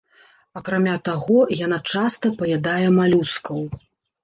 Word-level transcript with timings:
Акрамя 0.59 0.95
таго, 1.09 1.37
яна 1.59 1.79
часта 1.93 2.33
паядае 2.41 2.87
малюскаў. 2.99 3.65